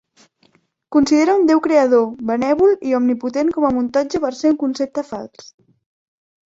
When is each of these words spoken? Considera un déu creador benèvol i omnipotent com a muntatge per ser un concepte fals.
Considera 0.95 1.35
un 1.41 1.45
déu 1.49 1.61
creador 1.67 2.07
benèvol 2.31 2.73
i 2.93 2.97
omnipotent 3.01 3.55
com 3.59 3.69
a 3.71 3.75
muntatge 3.79 4.25
per 4.27 4.35
ser 4.43 4.55
un 4.57 4.61
concepte 4.67 5.07
fals. 5.13 5.55